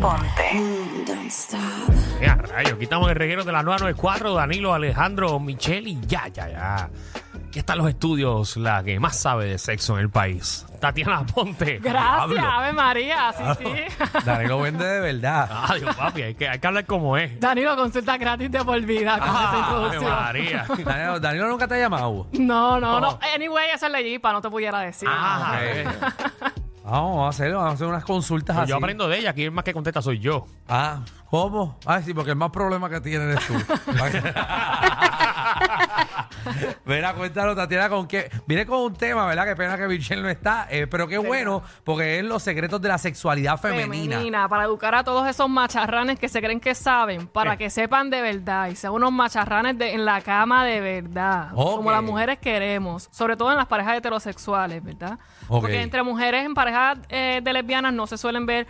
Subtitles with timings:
[0.00, 0.60] Ponte.
[2.20, 6.90] Ya, rayo, quitamos el reguero de la 994, Danilo, Alejandro, Michelle y ya, ya, ya.
[7.52, 10.66] Ya están los estudios, la que más sabe de sexo en el país.
[10.80, 11.78] Tatiana Ponte.
[11.78, 12.44] Gracias.
[12.44, 14.04] Ave María, sí, sí.
[14.24, 15.48] Danilo vende de verdad.
[15.68, 17.38] Adiós, papi, hay que, hay que hablar como es.
[17.38, 20.00] Danilo, consulta gratis de por vida con esa Ah, Ave.
[20.00, 20.66] María.
[20.84, 22.26] Danilo, Danilo nunca te ha llamado.
[22.32, 23.08] No, no, no.
[23.10, 23.18] Oh.
[23.34, 25.08] Anyway, esa es la jipa, no te pudiera decir.
[25.10, 25.84] Ah, eh.
[26.84, 28.70] Vamos a hacerlo, vamos a hacer unas consultas Pues así.
[28.70, 30.46] yo aprendo de ella, aquí el más que contesta soy yo.
[30.68, 31.78] Ah, ¿cómo?
[31.86, 33.54] Ah, sí, porque el más problema que tiene eres tú.
[36.84, 38.30] Mira, cuéntanos, Tatiana, con qué.
[38.46, 39.44] Viene con un tema, ¿verdad?
[39.46, 42.88] Qué pena que Michelle no está, eh, pero qué bueno, porque es los secretos de
[42.88, 44.48] la sexualidad femenina.
[44.48, 47.58] para educar a todos esos macharranes que se creen que saben, para Eh.
[47.58, 51.76] que sepan de verdad y sean unos macharranes de- en la cama de verdad, Ok.
[51.76, 55.18] como las mujeres queremos, sobre todo en las parejas heterosexuales, ¿verdad?
[55.48, 55.62] Ok.
[55.62, 58.66] Porque entre mujeres en parejas eh, de lesbianas no se suelen ver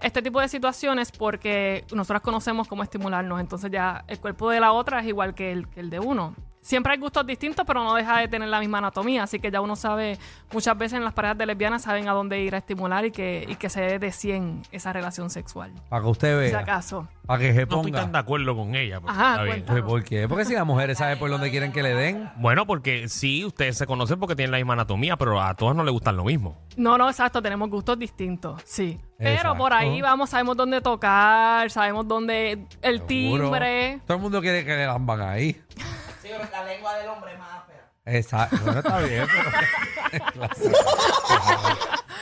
[0.00, 4.72] este tipo de situaciones porque nosotras conocemos cómo estimularnos, entonces ya el cuerpo de la
[4.72, 6.34] otra es igual que el, que el de uno.
[6.66, 9.60] Siempre hay gustos distintos, pero no deja de tener la misma anatomía, así que ya
[9.60, 10.18] uno sabe,
[10.52, 13.46] muchas veces en las parejas de lesbianas saben a dónde ir a estimular y que,
[13.48, 15.70] y que se dé de 100 esa relación sexual.
[15.88, 16.58] Para que usted Si vea.
[16.62, 17.06] acaso.
[17.24, 18.00] Para que se No estoy ponga.
[18.00, 18.98] tan de acuerdo con ella.
[19.00, 19.62] pero Ajá, está bien.
[19.64, 19.86] cuenta.
[19.86, 20.28] ¿Por qué?
[20.28, 22.28] Porque si las mujeres saben por dónde quieren que le den.
[22.38, 25.84] Bueno, porque sí, ustedes se conocen porque tienen la misma anatomía, pero a todas no
[25.84, 26.58] les gustan lo mismo.
[26.76, 28.98] No, no, exacto, tenemos gustos distintos, sí.
[29.18, 29.58] Pero Exacto.
[29.58, 33.06] por ahí vamos, sabemos dónde tocar, sabemos dónde el Seguro.
[33.44, 34.00] timbre.
[34.04, 35.60] Todo el mundo quiere que le lamban ahí.
[36.26, 37.90] Sí, pero la lengua del hombre es más áspera.
[38.04, 38.56] Exacto.
[38.64, 39.50] Bueno, está bien, pero.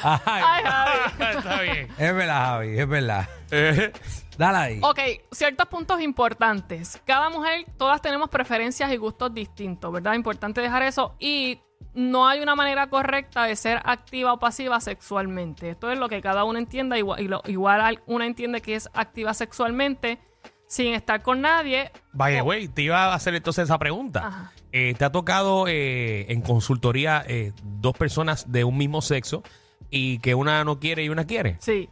[0.02, 1.36] Ay, Ay, Javi.
[1.38, 1.88] está bien.
[1.98, 3.28] es verdad, Javi, es verdad.
[3.50, 3.92] Eh,
[4.36, 4.80] Dale ahí.
[4.82, 4.98] Ok,
[5.30, 7.00] ciertos puntos importantes.
[7.06, 10.14] Cada mujer, todas tenemos preferencias y gustos distintos, ¿verdad?
[10.14, 11.14] Importante dejar eso.
[11.20, 11.60] Y
[11.94, 15.70] no hay una manera correcta de ser activa o pasiva sexualmente.
[15.70, 16.98] Esto es lo que cada uno entienda.
[16.98, 20.18] Igual, y lo- igual al- una entiende que es activa sexualmente
[20.66, 21.92] sin estar con nadie.
[22.14, 24.52] Vaya, güey, te iba a hacer entonces esa pregunta.
[24.72, 29.42] Eh, ¿Te ha tocado eh, en consultoría eh, dos personas de un mismo sexo
[29.90, 31.56] y que una no quiere y una quiere?
[31.60, 31.88] Sí,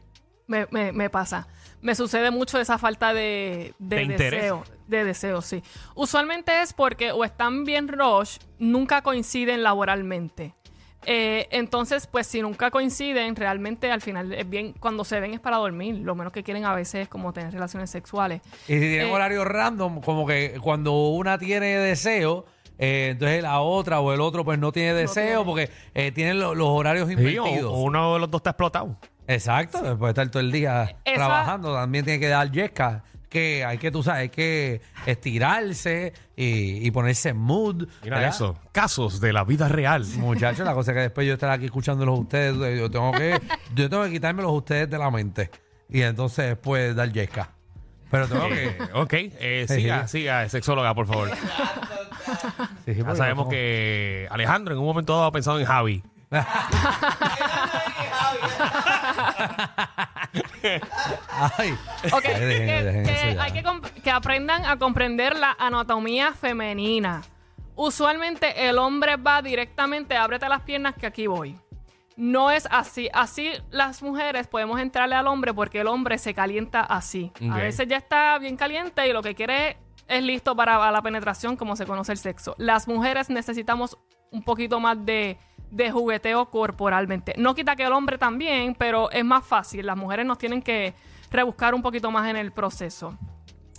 [0.47, 1.47] me, me- me pasa.
[1.81, 4.31] Me sucede mucho esa falta de, de, ¿De interés?
[4.43, 4.65] deseo.
[4.87, 5.63] De deseo, sí.
[5.97, 10.55] Usualmente es porque o están bien rush, nunca coinciden laboralmente.
[11.07, 15.41] Eh, entonces, pues si nunca coinciden, realmente al final es bien, cuando se ven es
[15.41, 15.97] para dormir.
[15.97, 18.41] Lo menos que quieren a veces es como tener relaciones sexuales.
[18.69, 22.47] Y si tienen Eh, horario random, como que cuando una tiene deseo,
[22.79, 26.55] eh, entonces la otra o el otro pues no tiene deseo porque eh, tienen lo-
[26.55, 27.73] los horarios Sí, o, invertidos.
[27.73, 28.97] o uno de los dos está explotado.
[29.27, 33.05] Exacto, después de estar todo el día Esa- trabajando, también tiene que dar yesca.
[33.33, 37.87] Que hay que, tú sabes, hay que estirarse y, y ponerse en mood.
[38.03, 38.35] Mira ¿verdad?
[38.35, 38.59] eso.
[38.73, 40.05] Casos de la vida real.
[40.19, 43.41] Muchachos, la cosa es que después yo estar aquí escuchándolos a ustedes, yo tengo que,
[43.75, 45.51] yo tengo que quitármelos a ustedes de la mente.
[45.89, 47.49] Y entonces después dar yesca.
[48.11, 48.67] Pero tengo que.
[48.67, 51.31] Eh, ok, eh, siga, siga, sexóloga, por favor.
[52.85, 56.03] Sí, Ya sabemos que Alejandro en un momento dado ha pensado en Javi.
[61.59, 61.73] Ay,
[62.13, 63.43] Ok, Ay, dejen- que, dejen que eso ya.
[63.43, 67.23] hay que, comp- que aprendan a comprender la anatomía femenina.
[67.75, 71.59] Usualmente el hombre va directamente, ábrete las piernas que aquí voy.
[72.17, 73.09] No es así.
[73.15, 77.33] Así las mujeres podemos entrarle al hombre porque el hombre se calienta así.
[77.37, 77.51] Ok.
[77.53, 81.57] A veces ya está bien caliente y lo que quiere es listo para la penetración,
[81.57, 82.55] como se conoce el sexo.
[82.59, 83.97] Las mujeres necesitamos
[84.31, 85.39] un poquito más de,
[85.73, 87.35] de jugueteo corporalmente.
[87.39, 89.87] No quita que el hombre también, pero es más fácil.
[89.87, 90.95] Las mujeres nos tienen que
[91.31, 93.17] rebuscar un poquito más en el proceso.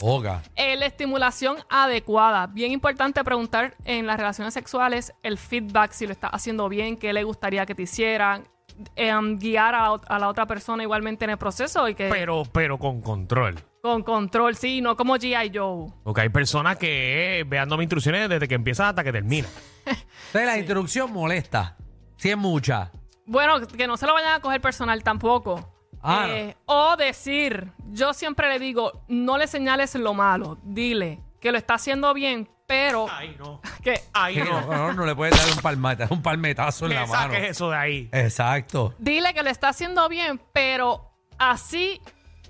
[0.01, 0.41] Oga.
[0.55, 2.47] Eh, la estimulación adecuada.
[2.47, 7.13] Bien importante preguntar en las relaciones sexuales el feedback, si lo estás haciendo bien, qué
[7.13, 8.47] le gustaría que te hicieran.
[8.95, 12.79] Em, guiar a, a la otra persona igualmente en el proceso y que Pero, pero
[12.79, 13.59] con control.
[13.83, 15.51] con control, sí, no como G.I.
[15.53, 15.91] Joe.
[16.03, 19.47] Porque hay personas que eh, vean mis instrucciones desde que empieza hasta que termina.
[19.85, 21.77] Entonces la introducción molesta.
[22.17, 22.91] Si es mucha.
[23.25, 25.69] Bueno, que no se lo vayan a coger personal tampoco.
[26.01, 31.51] Ah, Eh, o decir, yo siempre le digo, no le señales lo malo, dile que
[31.51, 33.61] lo está haciendo bien, pero Ay, no.
[33.83, 34.61] que Ay, Sí, no.
[34.61, 37.33] no, no, no le puedes dar un, palmeta, un palmetazo en Que la mano.
[37.33, 38.09] saques eso de ahí.
[38.11, 38.93] Exacto.
[38.99, 42.01] dile que lo está haciendo bien, pero así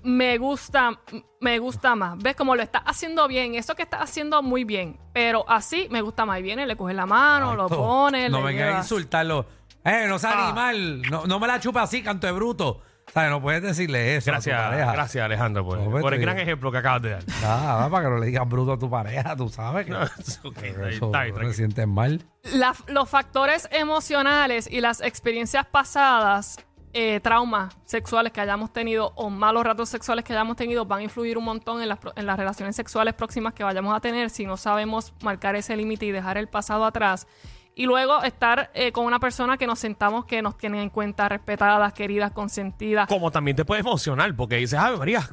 [0.04, 0.98] me gusta,
[1.40, 2.16] me gusta más.
[2.18, 3.54] ¿Ves cómo lo está haciendo bien?
[3.54, 6.38] Eso que está haciendo muy bien, pero así me gusta más.
[6.38, 7.84] Y viene, le coge la mano, lo Exacto.
[7.84, 9.46] pone, No le vengas a lleva- insultarlo.
[9.84, 10.44] Eh, no seas Ah.
[10.48, 11.02] animal.
[11.10, 12.80] No, no me la chupa así, canto de bruto.
[13.12, 13.30] ¿Sabes?
[13.30, 14.30] No puedes decirle eso.
[14.30, 14.92] a tu Gracias, pareja.
[14.92, 17.22] gracias Alejandro por, No, pues, por el estoy- gran ejemplo que acabas de dar.
[17.44, 20.48] Ah, para que no le digas bruto a tu pareja, tú sabes que está eso
[20.48, 20.72] está no te
[21.12, 21.52] tranquilo.
[21.52, 22.24] sientes mal.
[22.44, 26.56] La- los factores emocionales y las experiencias pasadas
[26.94, 31.02] eh, traumas sexuales que hayamos tenido o malos ratos sexuales que hayamos tenido van a
[31.02, 34.30] influir un montón en las, pro- en las relaciones sexuales próximas que vayamos a tener
[34.30, 37.26] si no sabemos marcar ese límite y dejar el pasado atrás.
[37.74, 41.28] Y luego estar eh, con una persona que nos sentamos que nos tiene en cuenta,
[41.28, 43.08] respetadas, queridas, consentidas.
[43.08, 45.28] Como también te puede emocionar, porque dices, Ave María,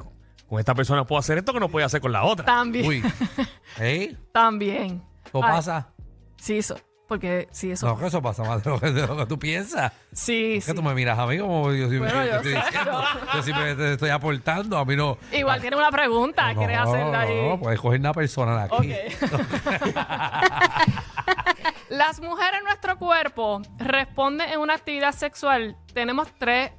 [0.48, 2.44] con esta persona puedo hacer esto que no puede hacer con la otra.
[2.44, 2.84] También.
[2.86, 3.02] Uy.
[3.78, 4.16] ¿Eh?
[4.32, 5.00] También.
[5.24, 5.92] ¿Qué Ay, pasa?
[6.36, 6.76] Sí, eso.
[7.12, 7.86] Porque sí, eso.
[7.86, 9.92] No, que eso pasa más de lo que, de lo que tú piensas.
[10.12, 12.52] Sí, Es que tú me miras a mí como yo siempre Bueno, te yo estoy
[12.54, 12.58] sé.
[12.64, 13.04] diciendo.
[13.34, 14.78] Yo siempre te estoy aportando.
[14.78, 15.18] A mí no.
[15.30, 16.54] Igual tiene una pregunta.
[16.54, 17.48] ¿Quieres no, hacerla ahí?
[17.50, 18.94] No, puedes coger una persona aquí.
[18.94, 19.32] Ok.
[21.90, 25.76] Las mujeres en nuestro cuerpo responden en una actividad sexual.
[25.92, 26.72] Tenemos tres.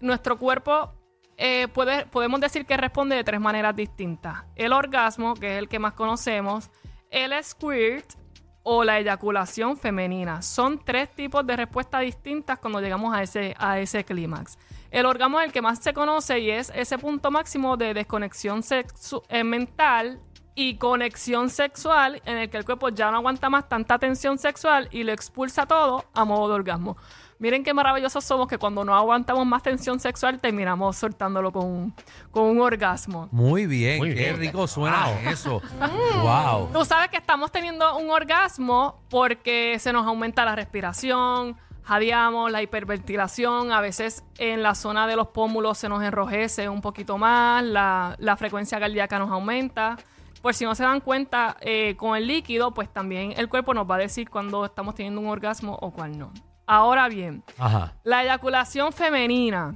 [0.00, 0.94] Nuestro cuerpo
[1.36, 5.68] eh, puede, podemos decir que responde de tres maneras distintas: el orgasmo, que es el
[5.68, 6.70] que más conocemos,
[7.10, 8.14] el squirt
[8.64, 10.42] o la eyaculación femenina.
[10.42, 14.58] Son tres tipos de respuestas distintas cuando llegamos a ese, a ese clímax.
[14.90, 18.62] El orgasmo es el que más se conoce y es ese punto máximo de desconexión
[19.28, 20.20] eh, mental
[20.54, 24.88] y conexión sexual en el que el cuerpo ya no aguanta más tanta tensión sexual
[24.92, 26.96] y lo expulsa todo a modo de orgasmo.
[27.40, 31.94] Miren qué maravillosos somos que cuando no aguantamos más tensión sexual terminamos soltándolo con un,
[32.30, 33.28] con un orgasmo.
[33.32, 33.98] Muy bien.
[33.98, 34.38] Muy qué bien.
[34.38, 35.32] rico suena Wow.
[35.32, 35.62] eso.
[36.22, 36.70] wow.
[36.72, 42.62] Tú sabes que estamos teniendo un orgasmo porque se nos aumenta la respiración, jadeamos, la
[42.62, 47.62] hiperventilación, a veces en la zona de los pómulos se nos enrojece un poquito más,
[47.64, 49.96] la, la frecuencia cardíaca nos aumenta.
[50.44, 53.90] Por si no se dan cuenta, eh, con el líquido, pues también el cuerpo nos
[53.90, 56.34] va a decir cuando estamos teniendo un orgasmo o cuál no.
[56.66, 57.94] Ahora bien, Ajá.
[58.04, 59.74] la eyaculación femenina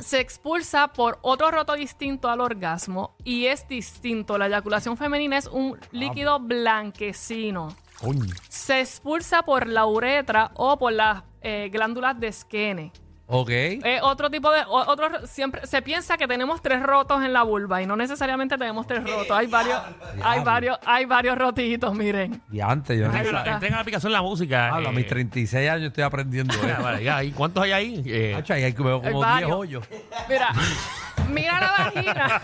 [0.00, 4.36] se expulsa por otro roto distinto al orgasmo y es distinto.
[4.36, 7.68] La eyaculación femenina es un líquido blanquecino.
[8.00, 8.34] Coño.
[8.48, 12.92] Se expulsa por la uretra o por las eh, glándulas de esquene.
[13.30, 13.50] Ok.
[13.50, 14.62] Eh, otro tipo de.
[14.62, 18.56] o- otro, siempre se piensa que tenemos tres rotos en la vulva y no necesariamente
[18.56, 19.30] tenemos tres rotos.
[19.36, 19.78] Hay varios,
[20.22, 22.40] hay varios, hay varios rotitos, miren.
[22.50, 23.36] Y antes yo no Ahí sé.
[23.36, 23.58] está.
[23.58, 24.70] Tenga la aplicación de la música.
[24.74, 28.02] Hablo, a eh, mis 36 años estoy aprendiendo vale, ya, ¿y ¿Cuántos hay ahí?
[28.06, 29.50] Eh, Hacho, ahí hay que veo como 10 varios.
[29.52, 29.84] hoyos.
[30.28, 30.48] Mira,
[31.28, 32.40] mira la vagina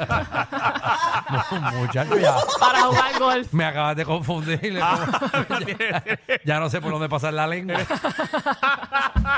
[1.72, 2.34] Muchacho, ya.
[2.60, 3.52] para jugar golf.
[3.52, 4.60] Me acabas de confundir.
[4.78, 6.04] ya,
[6.44, 7.78] ya no sé por dónde pasar la lengua.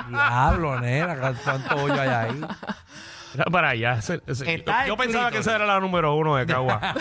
[0.08, 2.40] Diablo, nena, ¿cuánto hoyo hay ahí?
[3.34, 3.98] Era para allá.
[3.98, 6.81] Está yo pensaba que esa era la número uno de Cagua.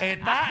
[0.00, 0.48] Está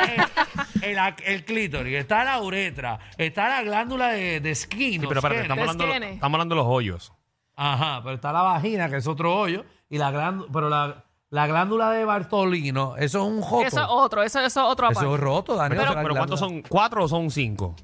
[0.84, 5.02] el, el, el clítoris, está la uretra, está la glándula de, de skin.
[5.02, 7.14] Sí, pero espérate, estamos hablando, estamos hablando de los hoyos.
[7.62, 11.46] Ajá, pero está la vagina, que es otro hoyo, y la glándula, pero la, la
[11.46, 13.68] glándula de Bartolino, eso es un joto.
[13.68, 15.14] Eso es otro, eso, eso es otro Eso aparte.
[15.16, 15.82] es roto, Daniel.
[16.02, 16.62] Pero, ¿cuántos son?
[16.62, 17.76] ¿Cuatro o son cinco?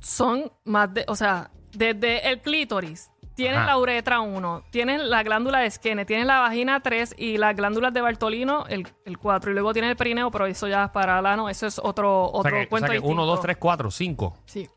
[0.00, 3.66] Son más de, o sea, desde el clítoris, tienes Ajá.
[3.66, 7.94] la uretra 1, tienes la glándula de esquene, tienes la vagina 3 y las glándulas
[7.94, 9.52] de Bartolino el, el 4.
[9.52, 12.24] Y luego tienes el perineo, pero eso ya es para el ano, eso es otro,
[12.24, 13.26] O otro sea que, o cuento sea que uno, distinto.
[13.26, 14.36] dos, tres, cuatro, cinco.
[14.44, 14.68] Sí.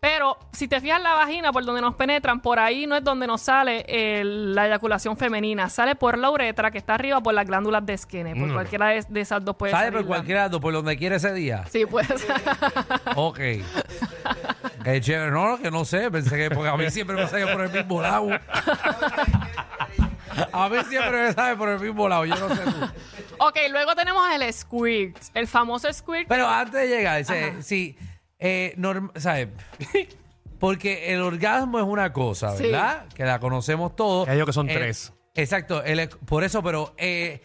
[0.00, 3.26] Pero si te fijas la vagina por donde nos penetran, por ahí no es donde
[3.28, 5.68] nos sale el- la eyaculación femenina.
[5.68, 8.34] Sale por la uretra, que está arriba, por las glándulas de esquene.
[8.34, 8.54] Por Mm.
[8.54, 11.32] cualquiera de, de esas dos puede ¿Sale por la- cualquier lado, por donde quiere ese
[11.32, 11.64] día?
[11.70, 12.08] Sí, pues.
[13.16, 13.38] Ok.
[14.92, 15.30] Qué chévere.
[15.30, 16.10] No, que no sé.
[16.10, 18.28] Pensé que porque a mí siempre me sale por el mismo lado.
[20.52, 22.24] A mí siempre me sale por el mismo lado.
[22.24, 22.84] Yo no sé tú.
[23.38, 25.16] ok, luego tenemos el squirt.
[25.34, 26.28] El famoso squirt.
[26.28, 27.24] Pero antes de llegar,
[27.62, 27.96] sí,
[28.38, 29.48] eh, norm- ¿sabes?
[30.60, 32.64] Porque el orgasmo es una cosa, Sí.
[32.64, 33.06] ¿verdad?
[33.14, 34.26] Que la conocemos todos.
[34.26, 35.12] Ya digo que son Eh, tres.
[35.34, 37.40] Exacto, el por eso, pero eh,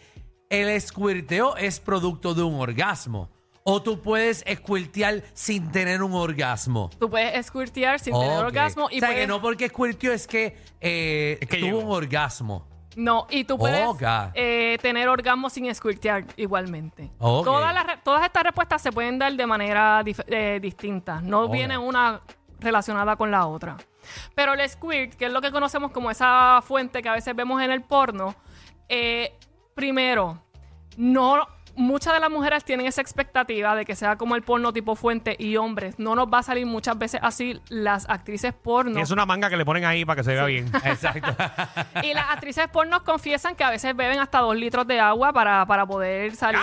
[0.50, 3.30] el squirteo es producto de un orgasmo.
[3.66, 6.90] O tú puedes squirtear sin tener un orgasmo.
[6.98, 8.44] Tú puedes squirtear sin tener Ok.
[8.44, 11.66] orgasmo y o sea, puedes- que no porque squirteó es que, eh, Es que tuvo
[11.78, 11.78] llegó.
[11.78, 12.66] un orgasmo.
[12.94, 14.02] No, y tú puedes Ok.
[14.34, 17.10] eh, tener orgasmo sin squirtear igualmente.
[17.18, 17.46] Ok.
[17.46, 21.22] Todas, las re- todas estas respuestas se pueden dar de manera dif- eh, distinta.
[21.22, 21.52] No Ok.
[21.52, 22.20] viene una
[22.60, 23.78] relacionada con la otra.
[24.34, 27.62] Pero el squirt, que es lo que conocemos como esa fuente que a veces vemos
[27.62, 28.34] en el porno,
[28.90, 29.32] eh,
[29.74, 30.38] primero,
[30.98, 31.48] no...
[31.76, 35.34] Muchas de las mujeres tienen esa expectativa de que sea como el porno tipo fuente
[35.38, 35.98] y hombres.
[35.98, 38.98] No nos va a salir muchas veces así las actrices porno.
[38.98, 40.66] Y es una manga que le ponen ahí para que se vea bien.
[40.84, 41.34] Exacto.
[42.02, 45.66] Y las actrices porno confiesan que a veces beben hasta dos litros de agua para,
[45.66, 46.60] para poder salir,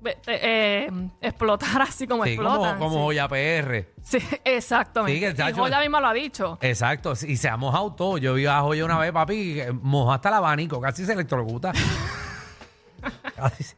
[0.00, 2.78] be- eh, eh, explotar así como sí, explotan.
[2.78, 3.86] como, como Joya PR.
[4.02, 4.18] sí.
[4.20, 5.30] Sí, exactamente.
[5.30, 6.58] Sí, que y Joya misma lo ha dicho.
[6.62, 8.16] Exacto, y se ha mojado todo.
[8.18, 11.72] Yo vi a Joya una vez, papi, que mojó hasta el abanico, casi se electrocuta.
[13.36, 13.76] casi se...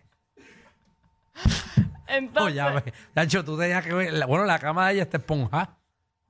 [2.09, 4.27] Entonces, Oye, ve, Chacho, tú tenías que ver.
[4.27, 5.77] Bueno, la cama de ella está esponja.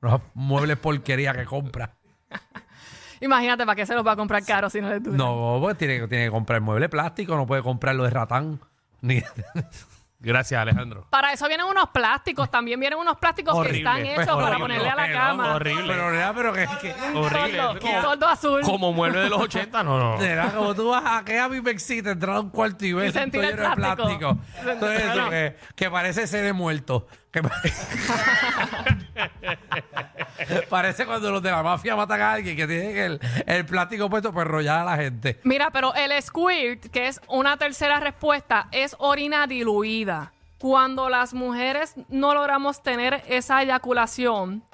[0.00, 1.94] Los muebles porquería que compra.
[3.20, 5.16] Imagínate, ¿para qué se los va a comprar caro si no les dura?
[5.16, 8.61] No, pues tiene, tiene que comprar mueble plástico, no puede comprarlo de ratán.
[9.00, 9.23] Ni...
[10.20, 11.06] Gracias, Alejandro.
[11.10, 14.58] Para eso vienen unos plásticos, también vienen unos plásticos que están hechos pues, para horrible,
[14.58, 15.54] ponerle a la Pero, cama.
[15.54, 15.94] horrible.
[15.94, 17.58] Pero, nena, pero que, que Horrible.
[17.58, 18.60] Toldo, Como- toldo azul.
[18.62, 20.52] Como mueble de los 80, no, no.
[20.54, 23.02] como tú vas a que a mí me excita entrar a un cuarto y todo
[23.02, 24.38] el lleno de plástico.
[24.60, 27.06] eso que, que parece ser de muerto.
[27.30, 27.52] Que pa-
[30.68, 34.33] parece cuando los de la mafia matan a alguien que tienen el, el plástico puesto
[34.33, 35.40] para enrollar a la gente.
[35.45, 40.33] Mira, pero el squirt, que es una tercera respuesta, es orina diluida.
[40.59, 44.64] Cuando las mujeres no logramos tener esa eyaculación,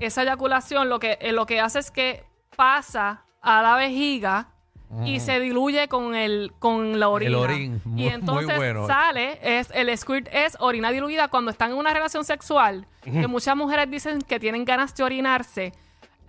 [0.00, 2.24] esa eyaculación lo que, eh, lo que hace es que
[2.56, 4.48] pasa a la vejiga
[5.04, 7.38] y se diluye con el con la orina.
[7.38, 7.80] orín.
[7.84, 8.86] Muy- y muy entonces bueno.
[8.86, 13.54] sale, es, el squirt es orina diluida cuando están en una relación sexual, que muchas
[13.56, 15.72] mujeres dicen que tienen ganas de orinarse.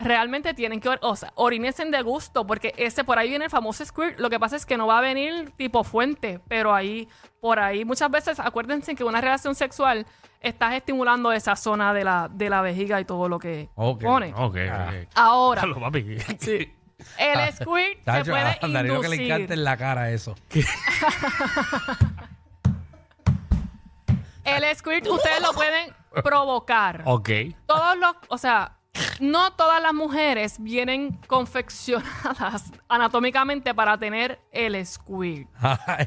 [0.01, 3.51] Realmente tienen que, or- o sea, orínense de gusto, porque ese por ahí viene el
[3.51, 4.17] famoso squirt.
[4.17, 7.09] Lo que pasa es que no va a venir tipo fuente, pero ahí,
[7.41, 10.05] por ahí, muchas veces, acuérdense que una relación sexual
[10.39, 14.01] estás estimulando esa zona de la, de la vejiga y todo lo que Ok.
[14.03, 14.33] pone.
[14.37, 14.87] Ok, Ah.
[14.89, 15.07] ok.
[15.15, 16.17] Ahora, Diablo, papi.
[16.39, 16.71] sí,
[17.17, 20.35] el squirt se Tacho, puede a que le encanta en la cara eso.
[24.43, 27.03] El squirt ustedes lo pueden provocar.
[27.05, 27.29] Ok.
[27.65, 28.77] todos los, o sea,
[29.19, 35.47] no todas las mujeres vienen confeccionadas anatómicamente para tener el squirt.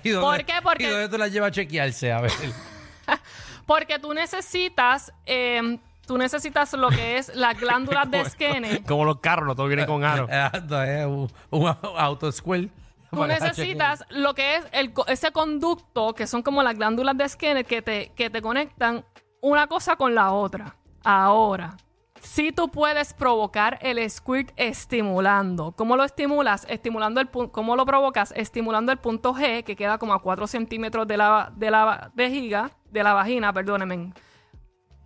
[0.02, 0.54] ¿Y dónde- ¿Por qué?
[0.62, 2.12] Porque- ¿Y dónde tú la llevas a chequearse?
[2.12, 2.32] A ver.
[3.66, 5.78] Porque tú necesitas, eh,
[6.12, 8.82] tú necesitas lo que es las glándulas de Skene.
[8.84, 10.24] Como los carros, no todos vienen con aro.
[10.24, 12.68] Exacto, es un, un auto square.
[13.10, 17.64] Tú necesitas lo que es el, ese conducto, que son como las glándulas de Skene,
[17.64, 19.06] que te, que te conectan
[19.40, 20.76] una cosa con la otra.
[21.02, 21.78] Ahora,
[22.20, 25.72] si tú puedes provocar el squirt estimulando.
[25.72, 26.66] ¿Cómo lo estimulas?
[26.68, 28.34] Estimulando el ¿Cómo lo provocas?
[28.36, 32.70] Estimulando el punto G, que queda como a 4 centímetros de la, de la vejiga,
[32.90, 34.12] de la vagina, perdónenme.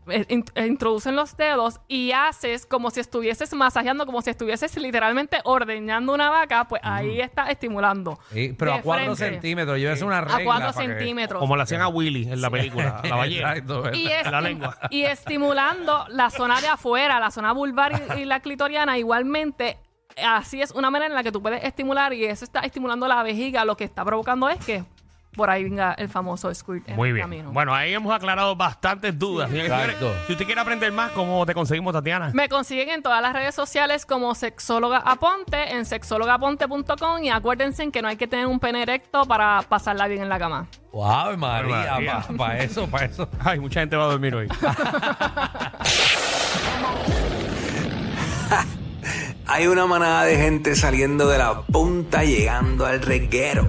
[0.08, 5.38] Eh, eh, introducen los dedos y haces como si estuvieses masajeando, como si estuvieses literalmente
[5.44, 8.18] ordeñando una vaca, pues ahí está estimulando.
[8.32, 9.34] Sí, pero De a 4 frente.
[9.34, 9.78] centímetros.
[9.78, 10.36] Llévese una regla.
[10.36, 11.40] A 4 para que- centímetros.
[11.40, 13.50] Como le hacían a Willy en la película, la ballena.
[13.56, 13.90] Exacto.
[13.94, 14.76] y, La lengua.
[14.90, 19.78] y estimulando la zona de afuera, la zona vulvar y, y la clitoriana, igualmente.
[20.24, 23.22] Así es una manera en la que tú puedes estimular y eso está estimulando la
[23.22, 23.64] vejiga.
[23.64, 24.82] Lo que está provocando es que
[25.36, 27.24] por ahí venga el famoso squirt en Muy el bien.
[27.24, 27.52] camino.
[27.52, 29.48] Bueno, ahí hemos aclarado bastantes dudas.
[29.50, 29.72] y señores.
[29.72, 30.12] Exacto.
[30.26, 32.30] Si usted quiere aprender más, ¿cómo te conseguimos, Tatiana?
[32.34, 38.00] Me consiguen en todas las redes sociales como Sexóloga Aponte, en sexólogaaponte.com y acuérdense que
[38.02, 40.66] no hay que tener un pene erecto para pasarla bien en la cama.
[40.92, 42.24] Wow, María, María.
[42.38, 43.28] para eso, para eso.
[43.44, 44.48] Ay, mucha gente va a dormir hoy.
[49.48, 53.68] Hay una manada de gente saliendo de la punta llegando al reguero.